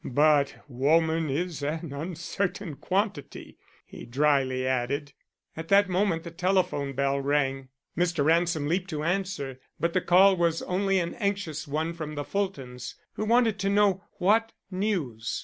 But 0.03 0.55
woman 0.67 1.29
is 1.29 1.61
an 1.61 1.93
uncertain 1.93 2.75
quantity," 2.77 3.59
he 3.85 4.03
dryly 4.07 4.65
added. 4.65 5.13
At 5.55 5.67
that 5.67 5.89
moment 5.89 6.23
the 6.23 6.31
telephone 6.31 6.93
bell 6.93 7.19
rang. 7.21 7.67
Mr. 7.95 8.25
Ransom 8.25 8.65
leaped 8.67 8.89
to 8.89 9.03
answer; 9.03 9.59
but 9.79 9.93
the 9.93 10.01
call 10.01 10.35
was 10.35 10.63
only 10.63 10.97
an 10.97 11.13
anxious 11.13 11.67
one 11.67 11.93
from 11.93 12.15
the 12.15 12.25
Fultons, 12.25 12.95
who 13.13 13.25
wanted 13.25 13.59
to 13.59 13.69
know 13.69 14.03
what 14.17 14.53
news. 14.71 15.39